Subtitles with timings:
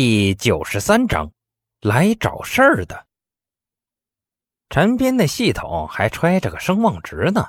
[0.00, 1.28] 第九十三章，
[1.80, 3.06] 来找事儿的。
[4.70, 7.44] 陈斌的系统还揣着个声望值呢，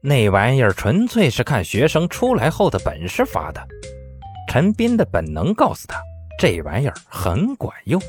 [0.00, 3.66] 那玩意儿纯粹是看学生出来后的本事发的。
[4.48, 6.00] 陈斌的本能告诉他，
[6.38, 8.00] 这玩意儿很管用。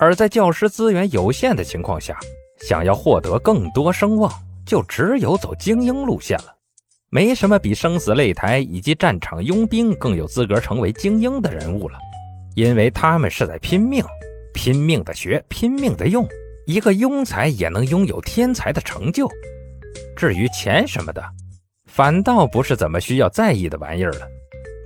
[0.00, 2.18] 而在教师资源有限的情况下，
[2.62, 4.28] 想要获得更多声望，
[4.66, 6.52] 就只有走精英路线了。
[7.10, 11.96] 没什么比生死擂台以及战场佣兵更有资格成为精英的人物了，
[12.58, 14.04] 因为他们是在拼命、
[14.52, 16.26] 拼命的学、拼命的用，
[16.66, 19.28] 一个庸才也能拥有天才的成就。
[20.16, 21.22] 至于钱什么的，
[21.86, 24.28] 反倒不是怎么需要在意的玩意儿了。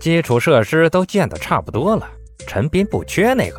[0.03, 2.07] 基础设施都建得差不多了，
[2.47, 3.59] 陈斌不缺那个，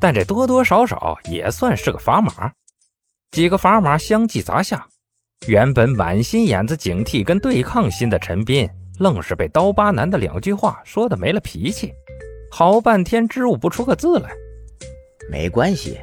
[0.00, 2.50] 但这多多少少也算是个砝码。
[3.32, 4.86] 几个砝码相继砸下。
[5.46, 8.66] 原本满心眼子警惕跟对抗心的陈斌，
[9.00, 11.92] 愣是被刀疤男的两句话说的没了脾气，
[12.56, 14.30] 好半天支吾不出个字来。
[15.28, 15.98] 没关系，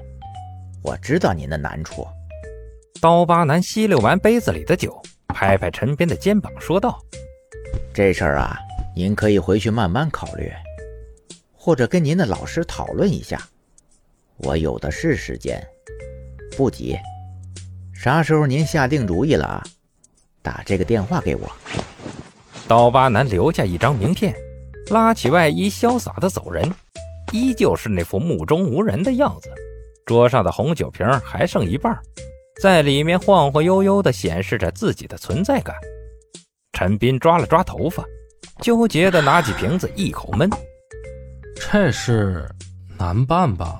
[0.83, 2.05] 我知道您的难处。
[2.99, 7.01] 刀疤男吸溜完杯子里的酒，拍拍陈斌的肩膀说道
[7.95, 8.59] ：“这事儿啊，
[8.93, 10.51] 您可以回去慢慢考虑，
[11.55, 13.41] 或者跟您的老师讨论一下。
[14.39, 15.65] 我有的是时间，
[16.57, 16.99] 不急。”
[17.95, 19.63] 啥时候您下定主意了，
[20.41, 21.49] 打这个电话给我。
[22.67, 24.35] 刀疤男留下一张名片，
[24.91, 26.69] 拉起外衣，潇洒的走人，
[27.31, 29.49] 依旧是那副目中无人的样子。
[30.05, 31.97] 桌上的红酒瓶还剩一半，
[32.61, 35.75] 在里面晃晃悠悠的显示着自己的存在感。
[36.73, 38.03] 陈斌抓了抓头发，
[38.61, 40.49] 纠结的拿起瓶子一口闷。
[41.55, 42.49] 这事
[42.97, 43.79] 难办吧？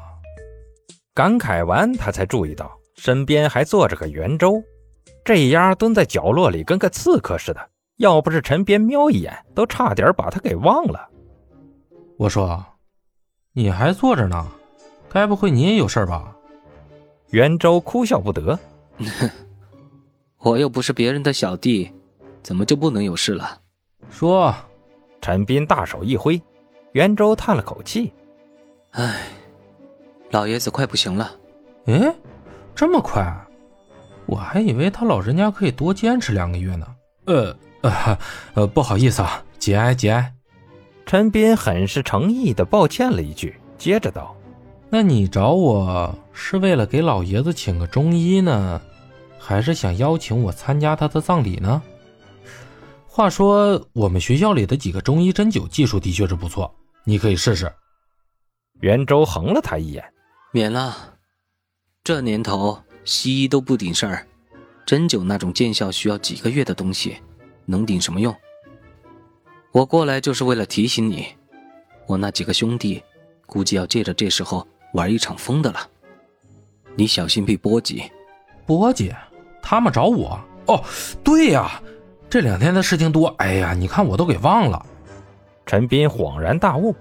[1.14, 2.72] 感慨完，他才注意到。
[2.96, 4.64] 身边还坐着个袁周，
[5.26, 7.60] 这丫蹲在角落里跟个刺客似的。
[7.98, 11.10] 要不是陈边瞄一眼，都差点把他给忘了。
[12.18, 12.64] 我说
[13.54, 14.48] ：“你还坐着呢，
[15.10, 16.36] 该不会你也有事吧？”
[17.32, 18.58] 袁周哭笑不得
[20.40, 21.92] ：“我又不是别人的小弟，
[22.44, 23.60] 怎么就不能有事了？”
[24.10, 24.54] 说。
[25.22, 26.42] 陈斌大手一挥，
[26.94, 28.12] 袁周叹了口气
[28.90, 29.28] ：“唉，
[30.32, 31.32] 老爷子快不行了。”
[31.86, 32.16] 哎。
[32.74, 33.32] 这么快，
[34.26, 36.88] 我还以为他老人家可以多坚持两个月呢。
[37.26, 38.18] 呃呃
[38.56, 40.34] 呃，不好意思啊，节哀节哀。
[41.06, 44.36] 陈斌很是诚意的抱歉了一句，接着道
[44.90, 48.82] ：“那你找我是为了给老爷子请个中医呢，
[49.40, 51.82] 还是想邀请我参加他的葬礼呢？”
[53.08, 57.70] 话说，我们学校里的几个中医针灸技术的确是不错，你可以试试。
[58.80, 60.04] 袁周横了他一眼，
[60.54, 61.16] 免了。
[62.04, 64.26] 这年头，西医都不顶事儿，
[64.86, 67.18] 针灸那种见效需要几个月的东西，
[67.72, 68.36] 能顶什么用？
[69.72, 71.26] 我过来就是为了提醒你，
[72.06, 73.02] 我那几个兄弟，
[73.46, 75.80] 估计要借着这时候玩一场疯的了，
[76.96, 78.04] 你小心被波及。
[78.66, 79.14] 波及？
[79.62, 80.38] 他们找我？
[80.68, 80.84] 哦，
[81.24, 81.82] 对呀，
[82.30, 84.86] 这两天的事情多，哎呀，你看我都给忘了。
[85.66, 86.94] 陈斌恍然大悟，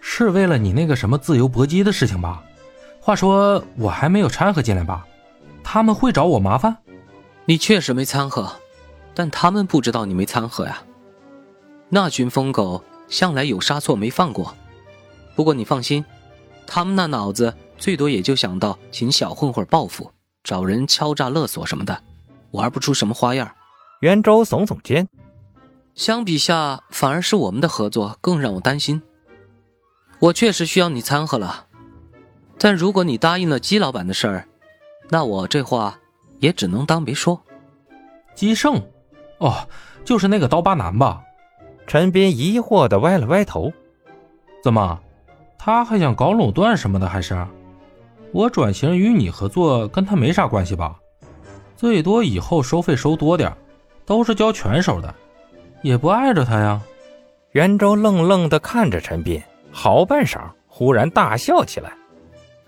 [0.00, 2.42] 是为了你那个什么自由搏击的事情吧？
[3.00, 5.06] 话说我还没有掺和进来吧？
[5.62, 6.76] 他们会找我麻烦？
[7.44, 8.50] 你确实没掺和，
[9.16, 10.82] 但他们不知道你没掺和呀。
[11.88, 14.54] 那群疯狗向来有杀错没放过。
[15.34, 16.04] 不过你放心，
[16.66, 20.12] 他们那脑子最多也就想到请小混混报复，
[20.44, 22.02] 找人敲诈勒索什么的，
[22.50, 23.50] 玩不出什么花样。
[24.00, 25.08] 袁周耸耸肩，
[25.94, 29.00] 相比下，反而是我们的合作更让我担心。
[30.18, 31.66] 我确实需要你掺和了。
[32.58, 34.48] 但如果你答应了姬老板的事儿，
[35.08, 35.98] 那我这话
[36.40, 37.40] 也只能当没说。
[38.34, 38.82] 姬胜，
[39.38, 39.54] 哦，
[40.04, 41.22] 就是那个刀疤男吧？
[41.86, 43.72] 陈斌疑惑的歪了歪头。
[44.62, 44.98] 怎么，
[45.58, 47.08] 他还想搞垄断什么的？
[47.08, 47.46] 还是
[48.32, 50.96] 我转型与你合作，跟他没啥关系吧？
[51.76, 53.54] 最多以后收费收多点，
[54.04, 55.14] 都是交全手的，
[55.82, 56.80] 也不碍着他呀。
[57.52, 61.96] 袁周愣愣的看着陈斌，好半晌，忽然大笑起来。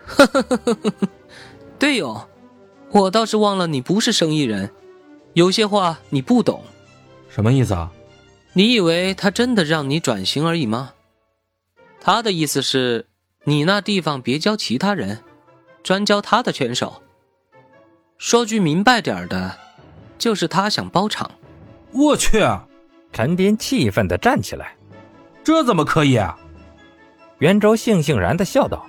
[0.07, 1.09] 呵呵呵呵呵呵，
[1.79, 2.27] 对哦，
[2.91, 4.71] 我倒是忘了你不是生意人，
[5.39, 6.65] 有些话你不懂。
[7.31, 7.93] 什么意思啊？
[8.55, 10.95] 你以为他真的让你转型而已吗？
[12.01, 13.07] 他的意思是，
[13.45, 15.21] 你那地方别教其他人，
[15.85, 17.01] 专教他的拳手。
[18.17, 19.57] 说句明白点的，
[20.19, 21.31] 就是他想包场。
[21.93, 22.45] 我去！
[23.13, 24.75] 陈斌气愤的站起来，
[25.45, 26.17] 这怎么可以？
[26.17, 26.37] 啊？
[27.39, 28.85] 袁周悻悻然的笑道。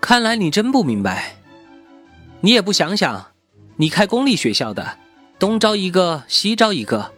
[0.00, 1.36] 看来你真不明白，
[2.40, 3.26] 你也不想想，
[3.76, 4.98] 你开公立学校的，
[5.44, 7.12] 东招一个西招一个，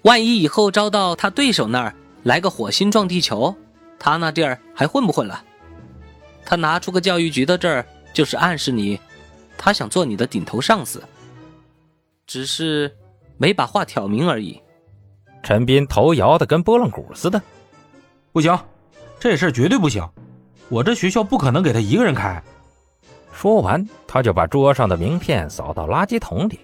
[0.00, 3.54] 万一以后招到他对手那儿来个火星撞地球，
[3.98, 5.44] 他那地儿还混不混了？
[6.46, 7.84] 他拿出个教育局的证儿，
[8.14, 8.98] 就是暗示你，
[9.58, 11.02] 他想做你的顶头上司，
[12.26, 12.90] 只是
[13.36, 14.58] 没把话挑明而已。
[15.42, 17.38] 陈斌头摇得跟拨浪鼓似的。
[18.32, 18.58] 不行，
[19.20, 20.02] 这事绝对不行，
[20.70, 22.42] 我这学校不可能给他一个人开。
[23.30, 26.60] 说完，他就把桌上的名片扫到垃圾桶里。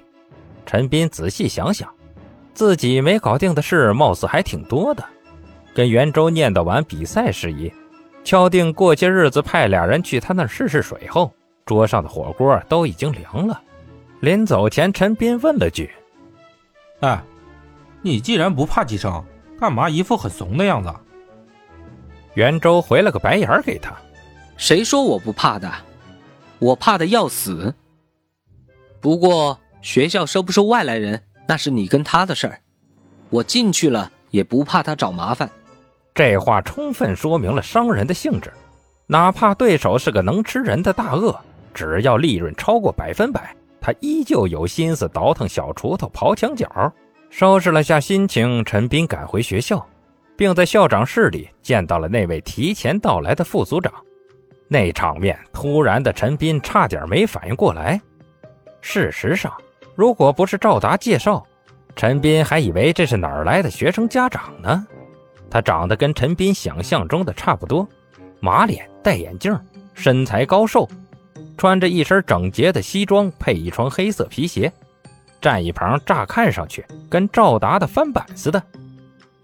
[0.67, 1.89] 陈斌仔细想想，
[2.55, 5.05] 自己没搞定的事貌似还挺多的。
[5.75, 7.73] 跟袁周念叨完比赛事宜，
[8.23, 11.33] 敲定过些日子派俩人去他那试试水后，
[11.67, 13.61] 桌上的火锅都已经凉了。
[14.21, 15.91] 临走前，陈斌问了句
[17.01, 17.23] ：“哎，
[18.03, 19.23] 你既然不怕寄生，
[19.59, 20.95] 干嘛一副很怂的样子？”
[22.35, 23.93] 袁周回了个白眼给他
[24.57, 25.71] ：“谁说我不怕的？
[26.61, 27.75] 我怕的要死。
[29.01, 32.59] 不过……”学校收不收外来人，那是你跟他的事儿。
[33.29, 35.49] 我进去了也不怕他找麻烦。
[36.15, 38.51] 这话充分说明了商人的性质，
[39.07, 41.39] 哪怕对手是个能吃人的大鳄，
[41.75, 46.67] 只要利润超过百分百，他依旧有心思倒腾小锄头刨墙角。
[47.29, 49.87] 收拾了下心情，陈斌赶回学校，
[50.35, 53.93] 并在校长室里见到了那位提前到来的副组长。
[54.67, 58.01] 那场面突然的，陈斌差点没反应过来。
[58.81, 59.53] 事实上。
[59.95, 61.45] 如果不是赵达介绍，
[61.95, 64.87] 陈斌还以为这是哪儿来的学生家长呢。
[65.51, 67.87] 他长得跟陈斌想象中的差不多，
[68.41, 69.57] 马脸、戴眼镜，
[69.95, 70.89] 身材高瘦，
[71.57, 74.73] 穿着一身整洁的西装，配一双黑色皮鞋，
[75.41, 78.61] 站一旁，乍看上去跟赵达的翻版似的。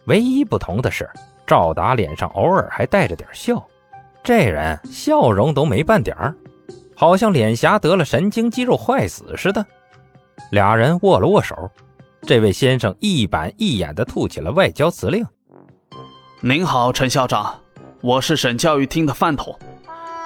[0.06, 1.08] 唯一不同的是，
[1.46, 3.64] 赵达脸上偶尔还带着点笑，
[4.24, 6.34] 这人笑容都没半点儿，
[6.96, 9.64] 好像脸颊得了神经肌肉坏死似的。
[10.50, 11.70] 俩人握了握手，
[12.22, 15.24] 这位先生一板一眼地吐起了外交辞令
[16.42, 17.54] ：“您好，陈校长，
[18.00, 19.56] 我是省教育厅的饭桶，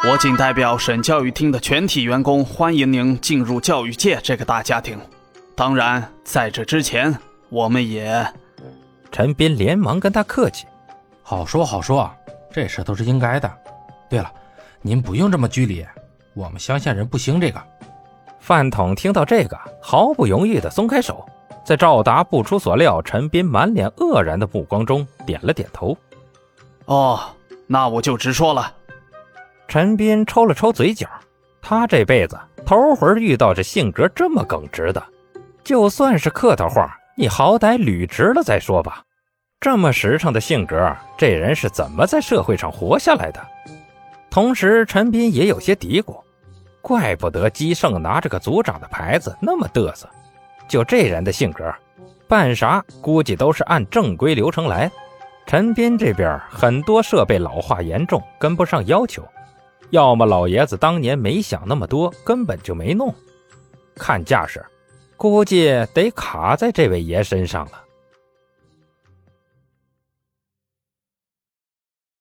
[0.09, 4.99] 我仅代表省教育厅的全体员工欢迎您进入教育界这个大家庭。
[5.55, 7.15] 当然，在这之前，
[7.51, 8.27] 我们也……”
[9.13, 10.67] 陈斌连忙跟他客气
[11.23, 12.11] ：“好说好说，
[12.51, 13.59] 这事都是应该的。
[14.09, 14.33] 对了，
[14.81, 15.85] 您不用这么拘礼，
[16.33, 17.63] 我们乡下人不兴这个。”
[18.45, 21.25] 饭桶听到这个，毫不犹豫地松开手，
[21.65, 25.97] 在赵达不出所料、陈斌满脸愕然的目光中，点了点头。
[26.85, 27.19] 哦，
[27.67, 28.71] 那我就直说了。
[29.67, 31.09] 陈斌抽了抽嘴角，
[31.63, 35.03] 他这辈子头回遇到这性格这么耿直的。
[35.63, 39.03] 就算是客套话，你好歹捋直了再说吧。
[39.59, 43.41] 这么实诚的性格，这人是怎么在社会上活下来的？
[44.31, 46.21] 同时，陈斌也有些嘀咕。
[46.85, 50.07] 怪不得姬胜拿着个组长的牌子那么嘚瑟，
[50.69, 51.75] 就这人的性格，
[52.29, 54.93] 办啥估计都是按正规流程来。
[55.47, 59.27] 陈斌这边很多设备老化严重，跟不上要求，
[59.89, 63.15] 要么老爷子当年没想那么多，根本就没弄。
[63.95, 64.63] 看架势，
[65.17, 67.84] 估计得卡在这位爷身上了。